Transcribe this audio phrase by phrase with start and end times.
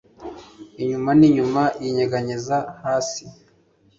[0.81, 3.23] inyuma n'inyuma, yinyeganyeza, hasi